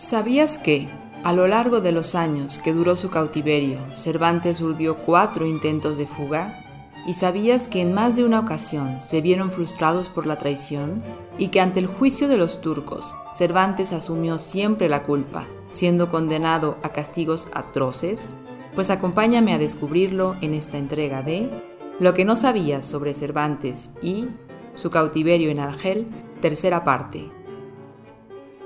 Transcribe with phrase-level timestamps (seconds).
[0.00, 0.88] ¿Sabías que,
[1.24, 6.06] a lo largo de los años que duró su cautiverio, Cervantes urdió cuatro intentos de
[6.06, 6.64] fuga?
[7.06, 11.02] ¿Y sabías que en más de una ocasión se vieron frustrados por la traición?
[11.36, 16.78] ¿Y que ante el juicio de los turcos, Cervantes asumió siempre la culpa, siendo condenado
[16.82, 18.34] a castigos atroces?
[18.74, 21.50] Pues acompáñame a descubrirlo en esta entrega de
[21.98, 24.28] Lo que no sabías sobre Cervantes y
[24.76, 26.06] Su cautiverio en Argel,
[26.40, 27.30] tercera parte.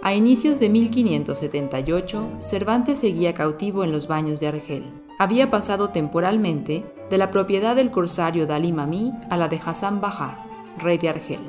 [0.04, 4.84] A inicios de 1578, Cervantes seguía cautivo en los baños de Argel.
[5.18, 10.44] Había pasado temporalmente de la propiedad del corsario Dalí Mami a la de Hassan Bajá,
[10.78, 11.40] rey de Argel.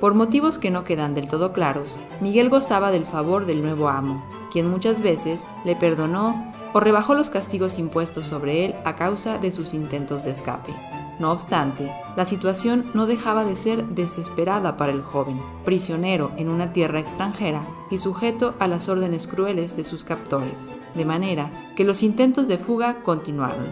[0.00, 4.22] Por motivos que no quedan del todo claros, Miguel gozaba del favor del nuevo amo,
[4.52, 9.50] quien muchas veces le perdonó o rebajó los castigos impuestos sobre él a causa de
[9.50, 10.74] sus intentos de escape.
[11.18, 16.72] No obstante, la situación no dejaba de ser desesperada para el joven, prisionero en una
[16.72, 22.02] tierra extranjera y sujeto a las órdenes crueles de sus captores, de manera que los
[22.02, 23.66] intentos de fuga continuaron.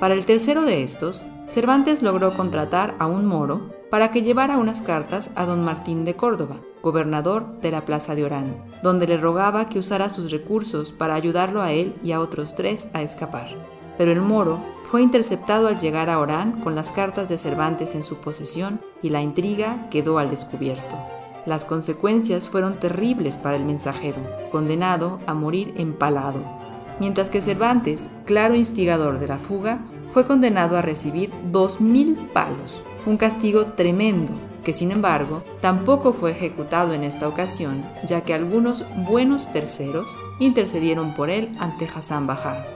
[0.00, 4.82] Para el tercero de estos, Cervantes logró contratar a un moro para que llevara unas
[4.82, 9.68] cartas a don Martín de Córdoba, gobernador de la Plaza de Orán, donde le rogaba
[9.68, 14.12] que usara sus recursos para ayudarlo a él y a otros tres a escapar pero
[14.12, 18.16] el moro fue interceptado al llegar a Orán con las cartas de Cervantes en su
[18.16, 20.96] posesión y la intriga quedó al descubierto.
[21.46, 26.42] Las consecuencias fueron terribles para el mensajero, condenado a morir empalado,
[26.98, 32.82] mientras que Cervantes, claro instigador de la fuga, fue condenado a recibir dos mil palos,
[33.06, 34.32] un castigo tremendo
[34.64, 41.14] que sin embargo tampoco fue ejecutado en esta ocasión, ya que algunos buenos terceros intercedieron
[41.14, 42.66] por él ante Hassan Bajá.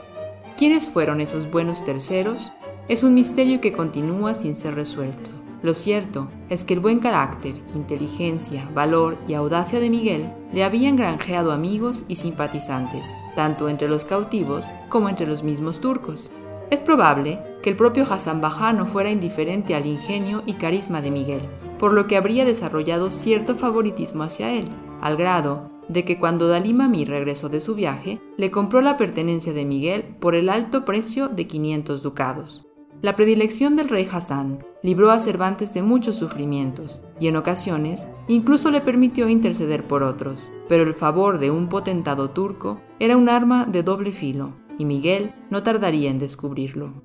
[0.57, 2.53] ¿Quiénes fueron esos buenos terceros?
[2.87, 5.29] Es un misterio que continúa sin ser resuelto.
[5.61, 10.95] Lo cierto es que el buen carácter, inteligencia, valor y audacia de Miguel le habían
[10.95, 16.31] granjeado amigos y simpatizantes, tanto entre los cautivos como entre los mismos turcos.
[16.69, 21.11] Es probable que el propio Hassan Bajá no fuera indiferente al ingenio y carisma de
[21.11, 21.41] Miguel,
[21.77, 24.69] por lo que habría desarrollado cierto favoritismo hacia él,
[25.01, 29.53] al grado de que cuando Dalí Mami regresó de su viaje, le compró la pertenencia
[29.53, 32.65] de Miguel por el alto precio de 500 ducados.
[33.01, 38.71] La predilección del rey Hassan libró a Cervantes de muchos sufrimientos y en ocasiones incluso
[38.71, 43.65] le permitió interceder por otros, pero el favor de un potentado turco era un arma
[43.65, 47.03] de doble filo y Miguel no tardaría en descubrirlo.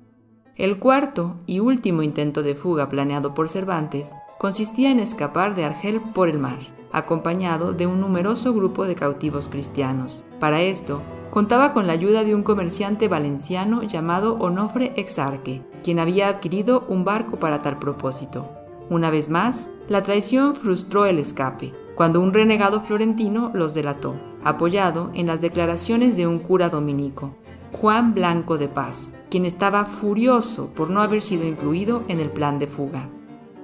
[0.55, 6.01] El cuarto y último intento de fuga planeado por Cervantes consistía en escapar de Argel
[6.01, 10.23] por el mar acompañado de un numeroso grupo de cautivos cristianos.
[10.39, 16.27] Para esto, contaba con la ayuda de un comerciante valenciano llamado Onofre Exarque, quien había
[16.27, 18.49] adquirido un barco para tal propósito.
[18.89, 25.11] Una vez más, la traición frustró el escape, cuando un renegado florentino los delató, apoyado
[25.13, 27.35] en las declaraciones de un cura dominico,
[27.71, 32.59] Juan Blanco de Paz, quien estaba furioso por no haber sido incluido en el plan
[32.59, 33.09] de fuga.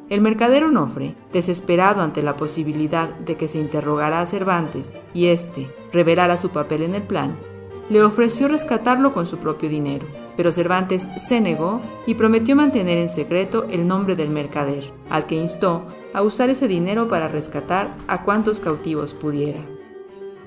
[0.09, 5.69] El mercader Onofre, desesperado ante la posibilidad de que se interrogara a Cervantes y éste
[5.91, 7.37] revelara su papel en el plan,
[7.89, 10.07] le ofreció rescatarlo con su propio dinero,
[10.37, 15.35] pero Cervantes se negó y prometió mantener en secreto el nombre del mercader, al que
[15.35, 19.59] instó a usar ese dinero para rescatar a cuantos cautivos pudiera.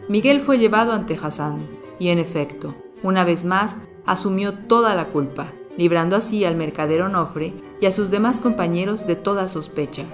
[0.08, 1.68] Miguel fue llevado ante Hassan
[1.98, 7.54] y, en efecto, una vez más asumió toda la culpa, librando así al mercader Onofre
[7.80, 10.04] y a sus demás compañeros de toda sospecha.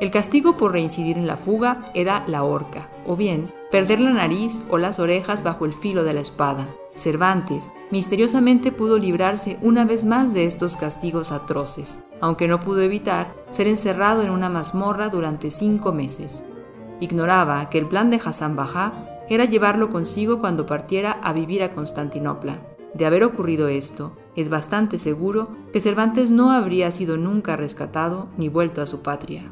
[0.00, 4.64] El castigo por reincidir en la fuga era la horca, o bien perder la nariz
[4.68, 6.66] o las orejas bajo el filo de la espada.
[6.96, 13.32] Cervantes misteriosamente pudo librarse una vez más de estos castigos atroces, aunque no pudo evitar
[13.50, 16.44] ser encerrado en una mazmorra durante cinco meses.
[16.98, 21.72] Ignoraba que el plan de Hassan Bajá era llevarlo consigo cuando partiera a vivir a
[21.74, 22.58] Constantinopla.
[22.94, 28.48] De haber ocurrido esto, es bastante seguro que Cervantes no habría sido nunca rescatado ni
[28.48, 29.50] vuelto a su patria.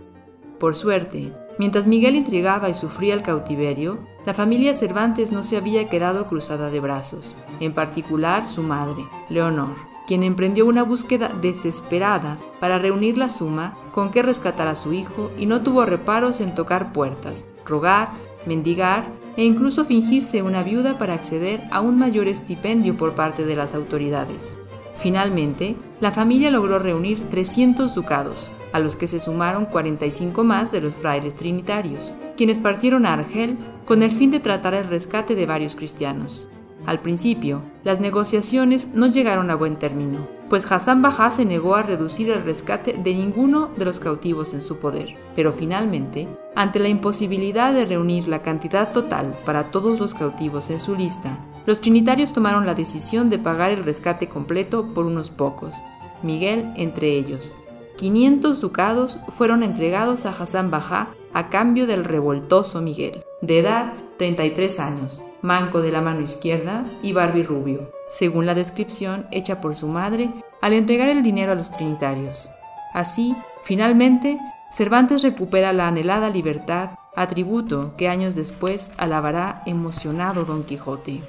[0.61, 5.89] Por suerte, mientras Miguel intrigaba y sufría el cautiverio, la familia Cervantes no se había
[5.89, 9.75] quedado cruzada de brazos, en particular su madre, Leonor,
[10.07, 15.31] quien emprendió una búsqueda desesperada para reunir la suma con que rescatar a su hijo
[15.39, 18.11] y no tuvo reparos en tocar puertas, rogar,
[18.47, 23.57] mendigar e incluso fingirse una viuda para acceder a un mayor estipendio por parte de
[23.57, 24.57] las autoridades.
[24.99, 30.81] Finalmente, la familia logró reunir 300 ducados, a los que se sumaron 45 más de
[30.81, 35.47] los frailes trinitarios, quienes partieron a Argel con el fin de tratar el rescate de
[35.47, 36.49] varios cristianos.
[36.87, 41.83] Al principio, las negociaciones no llegaron a buen término, pues Hassan Bajá se negó a
[41.83, 45.17] reducir el rescate de ninguno de los cautivos en su poder.
[45.35, 50.79] Pero finalmente, ante la imposibilidad de reunir la cantidad total para todos los cautivos en
[50.79, 55.77] su lista, los trinitarios tomaron la decisión de pagar el rescate completo por unos pocos,
[56.23, 57.57] Miguel entre ellos.
[57.97, 64.81] 500 ducados fueron entregados a Hassan Bajá a cambio del revoltoso Miguel, de edad 33
[64.81, 70.31] años, manco de la mano izquierda y barbirrubio, según la descripción hecha por su madre
[70.61, 72.51] al entregar el dinero a los trinitarios.
[72.93, 73.35] Así,
[73.65, 74.39] finalmente,
[74.71, 81.21] Cervantes recupera la anhelada libertad, atributo que años después alabará emocionado Don Quijote.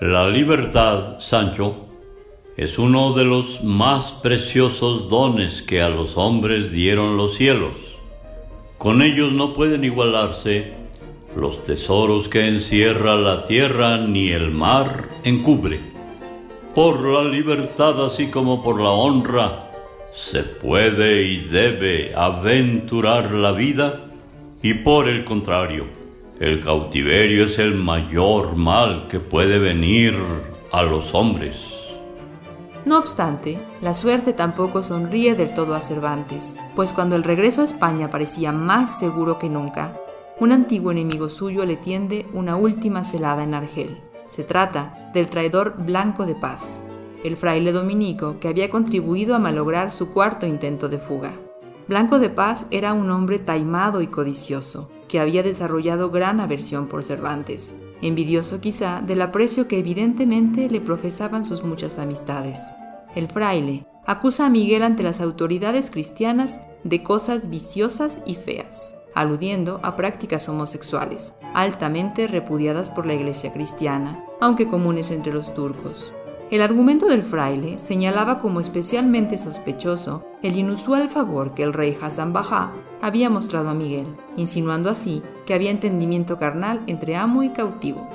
[0.00, 1.76] La libertad, Sancho,
[2.56, 7.74] es uno de los más preciosos dones que a los hombres dieron los cielos.
[8.78, 10.72] Con ellos no pueden igualarse
[11.36, 15.80] los tesoros que encierra la tierra ni el mar encubre.
[16.74, 19.68] Por la libertad así como por la honra
[20.14, 24.00] se puede y debe aventurar la vida
[24.62, 25.99] y por el contrario,
[26.40, 30.14] el cautiverio es el mayor mal que puede venir
[30.72, 31.60] a los hombres.
[32.86, 37.64] No obstante, la suerte tampoco sonríe del todo a Cervantes, pues cuando el regreso a
[37.64, 40.00] España parecía más seguro que nunca,
[40.38, 44.00] un antiguo enemigo suyo le tiende una última celada en Argel.
[44.26, 46.82] Se trata del traidor Blanco de Paz,
[47.22, 51.34] el fraile dominico que había contribuido a malograr su cuarto intento de fuga.
[51.86, 57.02] Blanco de Paz era un hombre taimado y codicioso, que había desarrollado gran aversión por
[57.02, 62.70] Cervantes, envidioso quizá del aprecio que evidentemente le profesaban sus muchas amistades.
[63.16, 69.80] El fraile acusa a Miguel ante las autoridades cristianas de cosas viciosas y feas aludiendo
[69.82, 76.14] a prácticas homosexuales, altamente repudiadas por la Iglesia cristiana, aunque comunes entre los turcos.
[76.50, 82.32] El argumento del fraile señalaba como especialmente sospechoso el inusual favor que el rey Hassan
[82.32, 88.08] Bajá había mostrado a Miguel, insinuando así que había entendimiento carnal entre amo y cautivo.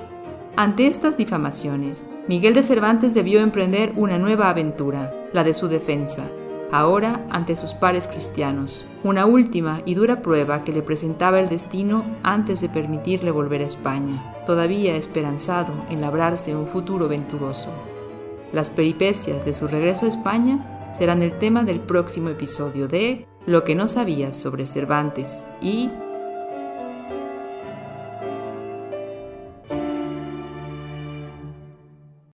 [0.58, 6.30] Ante estas difamaciones, Miguel de Cervantes debió emprender una nueva aventura, la de su defensa,
[6.74, 12.04] ahora ante sus pares cristianos, una última y dura prueba que le presentaba el destino
[12.22, 17.70] antes de permitirle volver a España, todavía esperanzado en labrarse un futuro venturoso.
[18.52, 23.64] Las peripecias de su regreso a España serán el tema del próximo episodio de Lo
[23.64, 25.90] que no sabías sobre Cervantes y